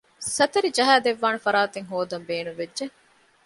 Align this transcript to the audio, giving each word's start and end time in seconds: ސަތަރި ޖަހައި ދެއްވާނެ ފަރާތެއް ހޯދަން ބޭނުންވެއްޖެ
ސަތަރި 0.35 0.69
ޖަހައި 0.77 1.03
ދެއްވާނެ 1.05 1.39
ފަރާތެއް 1.45 1.89
ހޯދަން 1.91 2.25
ބޭނުންވެއްޖެ 2.29 2.85